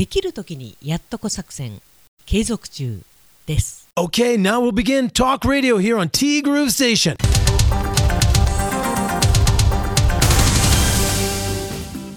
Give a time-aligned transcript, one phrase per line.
[0.00, 1.82] できる時にやっとこ作戦
[2.24, 3.02] 継続中
[3.44, 3.86] です。
[3.96, 7.16] Okay, now we'll begin Talk Radio here on T Groove Station.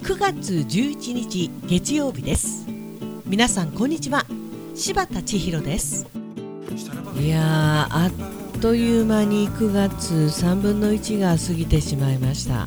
[0.02, 2.66] 9月11日月曜日です。
[3.26, 4.26] 皆さんこんにちは。
[4.76, 6.08] 柴田千尋です。
[7.20, 8.10] いやーあ
[8.56, 12.66] っという間に9月3分の1が過ぎてしまいました。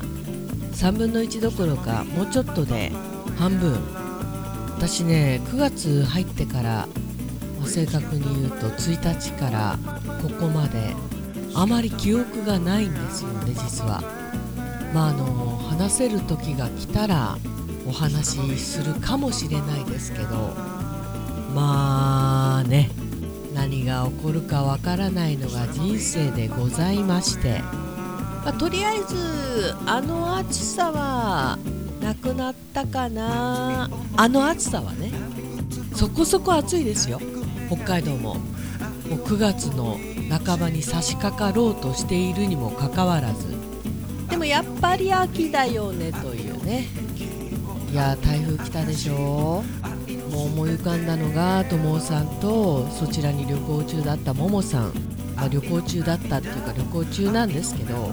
[0.73, 2.91] 3分の1どころかもうちょっとで
[3.39, 4.06] 半分
[4.77, 6.87] 私ね9月入ってから
[7.65, 9.79] 正確に言うと1日から
[10.21, 10.95] ここまで
[11.55, 14.03] あまり記憶がないんですよね実は。
[14.93, 17.37] まああの話せる時が来たら
[17.87, 20.53] お話しするかもしれないですけど
[21.55, 22.91] まあね
[23.55, 27.61] 何が起こるかわからないのが人生でございまして。
[28.45, 31.59] まあ、とりあえずあの暑さは
[32.07, 33.89] なくなったかな。
[34.15, 35.11] あの暑さはね
[35.93, 37.19] そこそこ暑いですよ。
[37.67, 38.35] 北海道も。
[39.09, 39.97] もう9月の
[40.29, 43.47] 半ばに差し掛かろうとしているにもかかわらず。
[44.29, 46.87] でもやっぱり秋だよねというね。
[47.91, 49.63] いや台風来たでしょ
[50.09, 50.31] う。
[50.31, 54.93] もう思い浮かんだのが友さんとそちらに旅行中だったももさん、
[55.35, 58.11] まあ、旅行中だったっていうか旅行中なんですけど。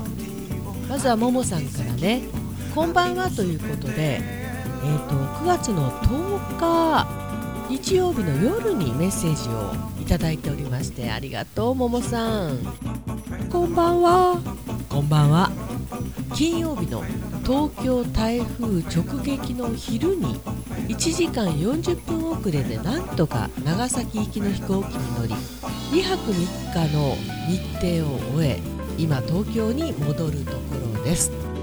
[0.89, 2.23] まずはももさんからね
[2.75, 7.07] 「こんばんは」ということで、えーと、9月の10日
[7.71, 9.73] 日曜日の夜にメッセージを
[10.03, 12.59] いただいておりましてありがとうももさん。
[13.49, 14.41] こんばんは。
[14.89, 15.53] こんばんは。
[16.35, 17.05] 金曜日の
[17.45, 20.35] 東京台風直撃の昼に
[20.89, 25.35] 1時間40分遅れでなんとか長崎行きの飛行機に乗り
[25.93, 27.15] 2泊3日の
[27.49, 28.59] 日程を終え
[28.99, 30.59] 今東京に戻るとこ
[30.97, 31.54] ろです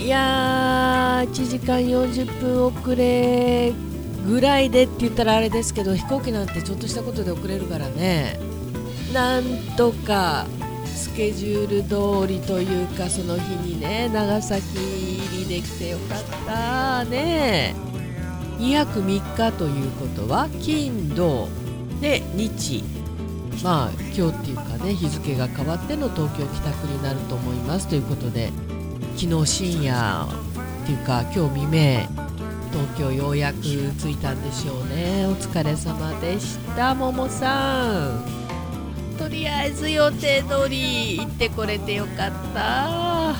[0.00, 3.74] いやー1時間40分遅れ
[4.26, 8.40] ぐらいでって言ったらあれですけど飛行機なんてちょっとしたことで遅れるからね。
[9.12, 9.44] なん
[9.76, 10.46] とか
[10.86, 17.74] スケジュール通りというかその日にね長崎入りできてよかったね。
[18.58, 21.46] 2泊3日ということは金土
[22.00, 22.82] で日。
[23.62, 28.50] まあ今日っていうかね日付が変わっての東京帰宅になると思いますということで。
[29.16, 30.26] 昨日深夜
[30.82, 32.06] っていうか今日未明
[32.72, 35.26] 東京ようやく着いたんでしょうね。
[35.26, 36.94] お疲れ様でした。
[36.94, 38.24] ももさん。
[39.18, 43.34] とりあえず予定通り行ってこれてよかった。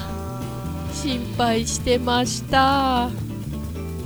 [0.93, 3.09] 心配してました。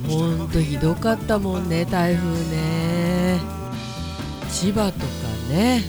[0.07, 3.39] ほんとひどかったもんね台風ね。
[4.49, 5.05] 千葉とか
[5.49, 5.83] ね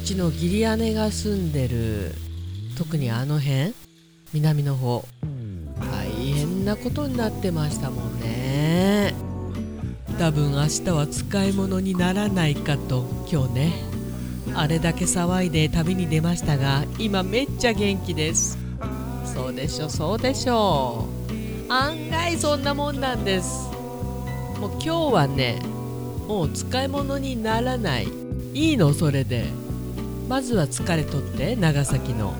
[0.00, 2.14] うちの義理姉が住んでる
[2.78, 3.74] 特にあの辺
[4.34, 5.04] 南の方。
[5.78, 9.14] 大変なことになってましたもんね。
[10.18, 13.72] 多分明日は使い物にならないかと今日ね。
[14.54, 18.56] あれだけ騒いで旅に出ましたが今めっちゃ元気です。
[19.34, 21.06] そうでしょそうでしょ
[21.68, 23.68] 案外そんなもんなんです。
[24.58, 25.60] もう今日はね
[26.26, 28.08] もう使い物にならない。
[28.54, 29.44] いいのそれで。
[30.26, 32.34] まずは疲れとって長崎の。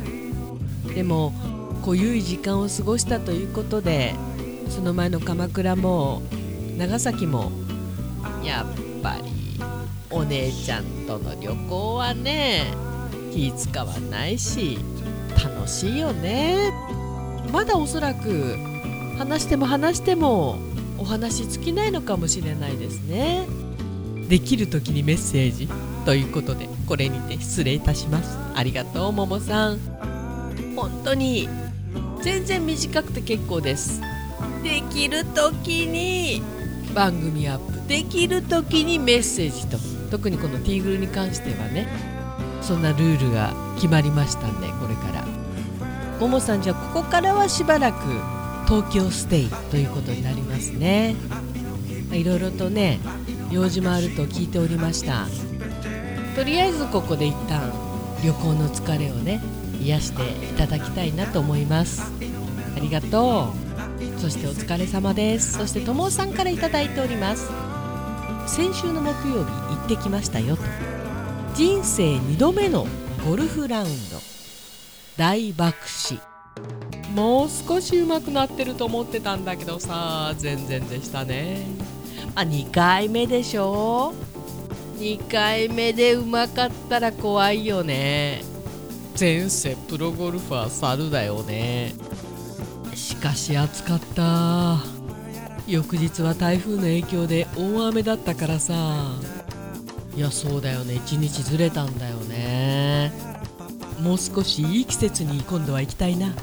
[0.94, 1.34] でも
[1.82, 4.14] 濃ゆい時間を過ごしたということで
[4.68, 6.22] その前の鎌倉も
[6.78, 7.50] 長崎も
[8.42, 9.60] やっぱり
[10.10, 12.72] お姉ちゃんとの旅行はね
[13.32, 14.78] 気使わないし
[15.42, 16.70] 楽しいよね。
[17.52, 18.56] まだおそらく
[19.18, 20.58] 話しても話しても
[20.98, 23.46] お話尽きないのかもしれないですね。
[24.28, 25.68] できる時にメッセージ
[26.04, 28.38] ということでこれにて失礼いたします。
[28.54, 29.78] ありがとうももさん。
[30.76, 31.48] 本当に
[32.22, 34.00] 全然短くて結構です。
[34.62, 36.42] できる時に。
[36.94, 37.88] 番組アップ。
[37.88, 39.76] できる時にメッセージと。
[40.10, 41.88] 特にこのティーグルに関してはね。
[42.60, 45.26] そんなルールが決まりましたんでこれから。
[46.20, 47.98] ももさんじゃあここからはしばらく
[48.68, 51.16] 東京ステイということになりますね。
[52.12, 53.00] いろいろとね
[53.50, 55.26] 用事もあると聞いておりました。
[56.36, 57.72] とりあえずここで一旦
[58.22, 59.42] 旅行の疲れをね
[59.84, 62.02] 癒していただきたいなと思います。
[62.76, 63.52] ありがと
[64.18, 64.20] う。
[64.20, 65.58] そしてお疲れ様です。
[65.58, 67.48] そしてともさんから頂いております。
[68.46, 70.62] 先週の木曜日行ってきましたよと。
[71.54, 72.86] 人生2度目の
[73.28, 74.18] ゴルフラウンド。
[75.16, 76.18] 大爆死。
[77.14, 81.66] もう少し上手くなってると思ってたんだけどさ全然でしたね。
[82.34, 84.14] あ2回目でしょ
[84.96, 88.42] ？2回目でうまかったら怖いよね
[89.18, 91.94] 前世プロゴルファー猿だよね。
[92.94, 94.78] しかし暑かった。
[95.66, 99.12] 翌日は台風の影響で大雨だったからさ。
[100.16, 100.94] いやそうだよね。
[100.94, 103.12] 一日ずれたんだよね。
[104.00, 106.34] もう少しいい季節に今度は行きたいな。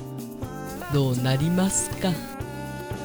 [0.93, 2.11] どうなりますか？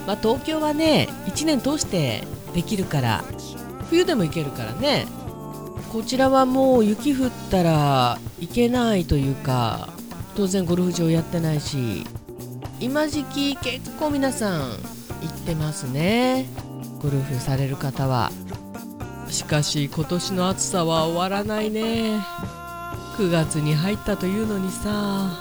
[0.06, 2.22] まあ東京はね1年通して
[2.55, 3.25] できるから。
[3.90, 5.06] 冬でも行けるからね
[5.94, 9.91] こちらはもう雪降ったらいけないというか
[10.35, 12.05] 当然ゴルフ場やってないし
[12.81, 14.76] 今時期結構皆さん行
[15.31, 16.46] ってますね。
[17.00, 18.32] ゴルフされる方は。
[19.29, 22.19] しかし今年の暑さは終わらないね。
[23.17, 25.40] 9月に入ったというのにさ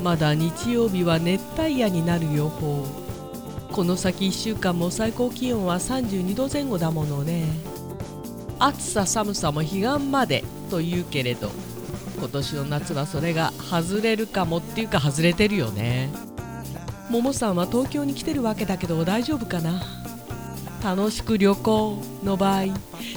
[0.00, 2.86] まだ日曜日は熱帯夜になる予報
[3.72, 7.75] この先1週間も最高気温は32度前後だものね。
[8.58, 11.50] 暑さ寒さも彼岸までというけれど
[12.18, 16.08] 今年の夏はそれが外れるかもっていうか外れてるよね。
[17.10, 19.82] ももさんは東京に来てるわけだけど大丈夫かな？
[20.82, 22.64] 楽しく旅行の場合。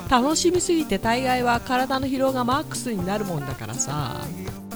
[0.10, 4.18] 楽しみすぎて大概は体の疲労がマックスになるもんだからさ。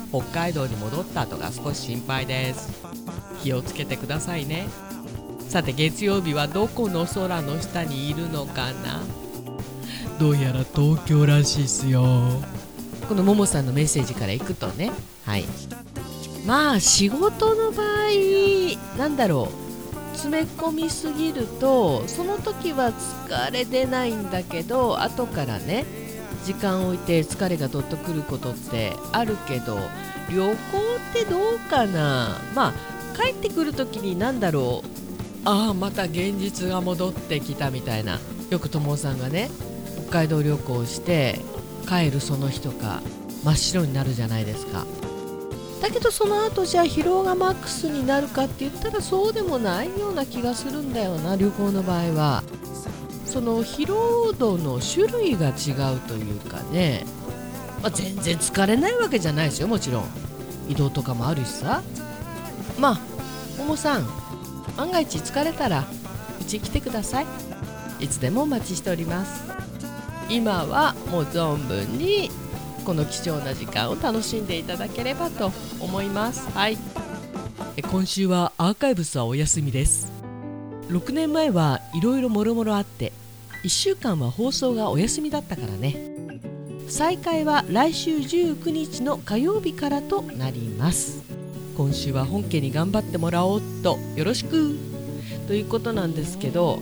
[0.09, 2.83] 北海道に戻った後が少し心配です。
[3.44, 4.68] 気をつけてくださいね。
[5.50, 9.01] さて月曜日はどこの空の下にいるのかな？
[10.19, 12.04] どうやら東京らしいっすよ。
[13.07, 14.92] このももさんのメッセージからいくとね。
[15.25, 15.45] はい。
[16.45, 20.15] まあ仕事の場合なんだろう。
[20.15, 25.86] 詰め込みすぎるとその時は疲れ出ないんだけど後からね
[26.45, 29.77] 時間を置いて疲れがどっとくることってあるけど
[30.30, 30.56] 旅行っ
[31.13, 32.38] てどうかな。
[32.56, 32.74] まあ
[33.18, 34.88] 帰ってくる時に何だろう。
[35.45, 38.19] ああまた現実が戻ってきたみたいな。
[38.50, 39.50] よく友さんがね
[40.13, 41.39] 海道旅行して
[41.89, 43.01] 帰るその日とか
[43.44, 44.86] 真っ白になるじゃないですか。
[45.81, 52.44] だけどその後じゃあ疲労がマックスになるかって言ったらそうでもないような気がするんだよな旅行の場合は。
[53.25, 57.04] その疲労度の種類が違うというかね、
[57.81, 60.06] まあ、全然疲れないわけじゃないですよもちろん。
[60.69, 61.81] 移動とかもあるしさ。
[62.77, 63.00] まあ
[63.57, 64.07] ももさん
[64.77, 65.86] 万が一疲れたら
[66.39, 67.25] うち来てください。
[68.00, 69.54] いつでもお待ちしております。
[70.30, 72.30] 今はもう存分に
[72.84, 76.50] この貴重な時間を楽しんでいただければと思います。
[76.52, 76.78] はい。
[77.81, 80.12] 今週はアーカイブスはお休みです。
[80.90, 83.14] 6年前はいろいろもろもろあって
[83.64, 85.96] 1週間は放送がお休みだったからね。
[86.90, 91.24] 再開は来週19日の火曜日からとなります。
[91.78, 94.76] 今週は本家に頑張ってもらおうとよろしく。
[95.48, 96.80] ということなんですけど、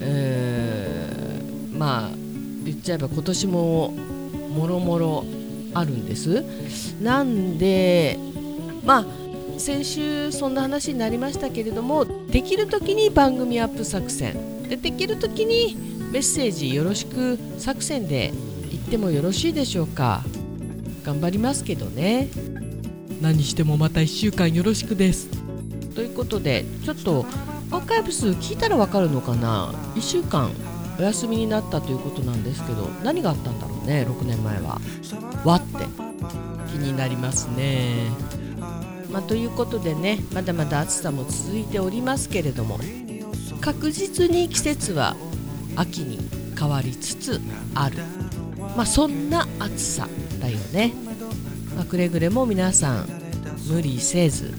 [0.00, 2.25] えー、まあ
[2.86, 5.24] ちゃえば今年ももろもろ
[5.74, 6.44] あるんです。
[7.02, 8.18] なんで
[8.84, 9.06] まあ
[9.58, 14.62] 先週そんな話になりましたけれどもできる時に番組アップ作戦。
[14.68, 15.76] でできる時に
[16.12, 18.32] メッセージよろしく作戦で
[18.70, 20.22] 言ってもよろしいでしょうか。
[21.04, 22.28] 頑張りますけどね。
[23.20, 25.28] 何してもまた1週間よろしくです。
[25.94, 27.26] ということでちょっと
[27.70, 30.50] アーカイブ数聞いたらわかるのかな？1週間
[30.98, 34.80] お休みになったということなんですけど何があったんだろうね6年前は。
[35.44, 36.06] わって。
[36.66, 38.10] 気になりますね。
[39.10, 42.78] まあ、ということでねまだまだ暑さも続いておりますけれども
[43.60, 45.16] 確実に季節は
[45.76, 46.18] 秋に
[46.58, 47.40] 変わりつつ
[47.74, 47.98] ある。
[48.76, 50.08] まあそんな暑さ
[50.40, 50.92] だよね、
[51.74, 53.08] まあ、くれぐれも皆さん
[53.70, 54.52] 無理せず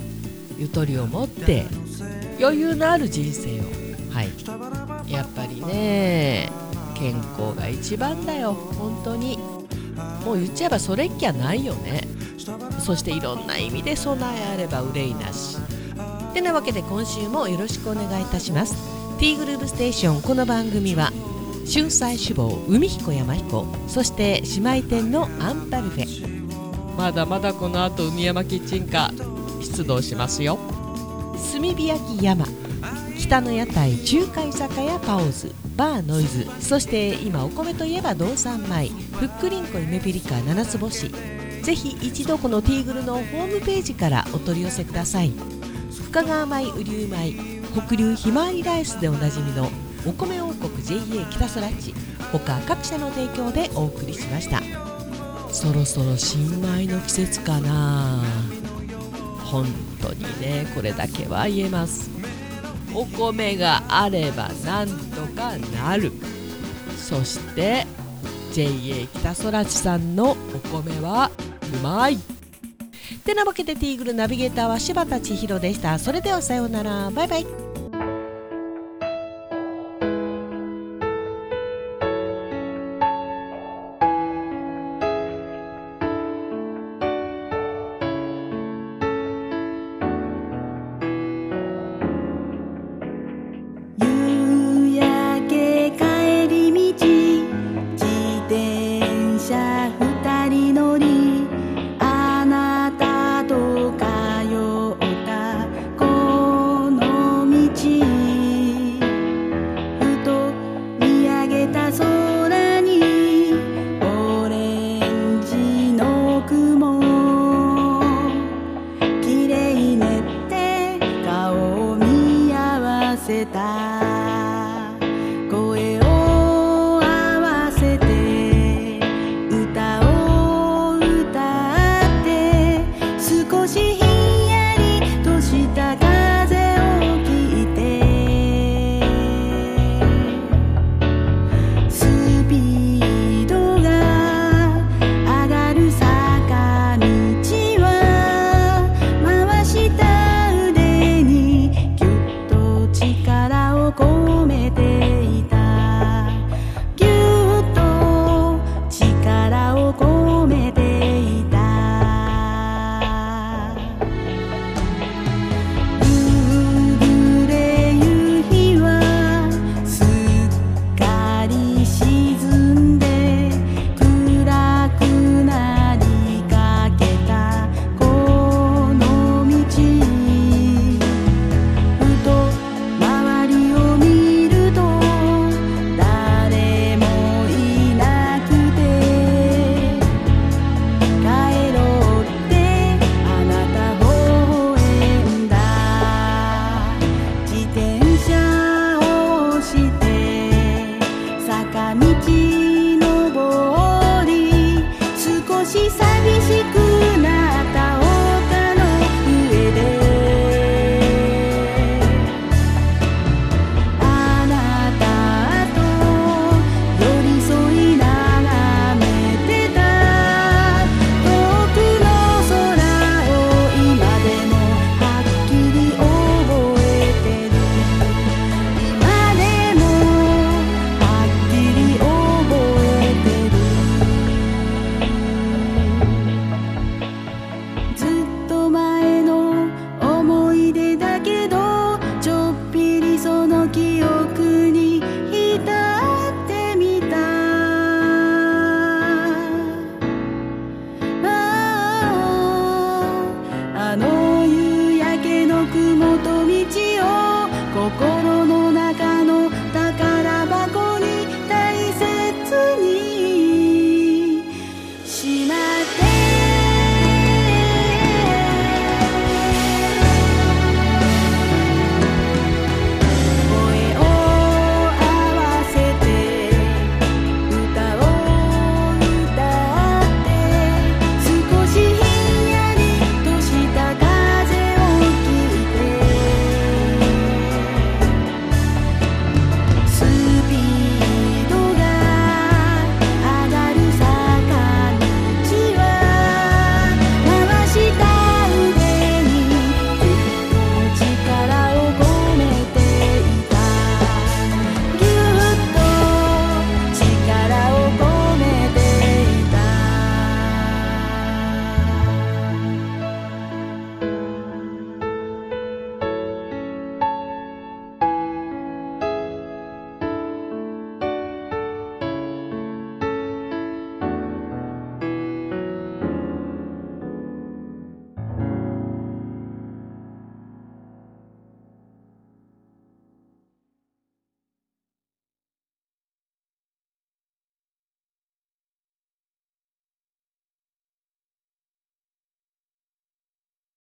[0.57, 1.65] ゆとりを持って
[2.39, 3.63] 余裕のある人生を
[5.67, 6.49] ね。
[6.95, 8.53] 健康が一番だよ。
[8.53, 9.37] 本当に。
[10.25, 12.01] もう言っちゃえばそれっきゃないよね。
[12.79, 15.57] そしていろんな意味で備えあれば憂いなし。
[16.33, 18.75] てなわけで今週もよろしくお願いいたします。
[19.19, 20.21] T グループステーション。
[20.21, 21.11] この番組は
[21.71, 23.65] 春菜志望海彦山彦。
[23.87, 26.97] そして姉妹店のアンパルフェ。
[26.97, 29.37] まだまだこの後海山キッチンカー。
[29.61, 30.59] 出動しますよ。
[31.51, 32.45] 炭火焼き山
[33.27, 41.09] 北の屋台中華居酒屋パオズバーノイズそして今お米といえば道産米ふっくりんこ夢ピリカ七つ星。
[41.61, 45.33] ぜひ一度このティーグルのホームページからお取り寄せください。
[45.91, 47.35] 深川米雨竜米
[47.75, 49.69] 北流ひまわりライスでおなじみの
[50.05, 50.97] お米王国 JA
[51.29, 51.93] 北空地。
[52.31, 54.61] 他各社の提供でお送りしました。
[55.51, 58.23] そろそろ新米の季節かな。
[59.43, 59.65] 本
[60.01, 62.16] 当にねこれだけは言えます。
[62.97, 66.11] お米があればなんとかなる。
[66.97, 67.85] そして
[68.53, 70.35] JA 北空地さんのお
[70.67, 71.29] 米は
[71.75, 72.17] うまい。
[73.23, 75.99] てなわけでティーグルナビゲーターは柴田千尋でした。
[75.99, 77.11] それではさようなら。
[77.11, 77.66] バイバイ。